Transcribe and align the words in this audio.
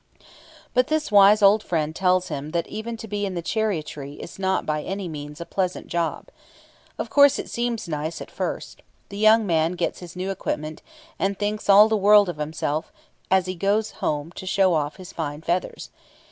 But 0.73 0.87
this 0.87 1.11
wise 1.11 1.43
old 1.43 1.61
friend 1.61 1.95
tells 1.95 2.29
him 2.29 2.49
that 2.53 2.65
even 2.65 2.97
to 2.97 3.07
be 3.07 3.23
in 3.23 3.35
the 3.35 3.43
chariotry 3.43 4.13
is 4.15 4.39
not 4.39 4.65
by 4.65 4.81
any 4.81 5.07
means 5.07 5.39
a 5.39 5.45
pleasant 5.45 5.85
job. 5.85 6.29
Of 6.97 7.11
course 7.11 7.37
it 7.37 7.47
seems 7.51 7.85
very 7.85 8.05
nice 8.05 8.19
at 8.19 8.31
first. 8.31 8.81
The 9.09 9.19
young 9.19 9.45
man 9.45 9.73
gets 9.73 9.99
his 9.99 10.15
new 10.15 10.31
equipment, 10.31 10.81
and 11.19 11.37
thinks 11.37 11.69
all 11.69 11.87
the 11.87 11.95
world 11.97 12.29
of 12.29 12.37
himself 12.37 12.91
as 13.29 13.45
he 13.45 13.53
goes 13.53 13.91
home 14.01 14.31
to 14.31 14.47
show 14.47 14.73
off 14.73 14.95
his 14.95 15.13
fine 15.13 15.41
feathers. 15.43 15.91